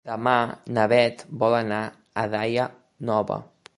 Demà 0.09 0.31
na 0.77 0.85
Beth 0.93 1.21
vol 1.43 1.57
anar 1.59 1.81
a 2.23 2.27
Daia 2.33 2.67
Nova. 3.11 3.39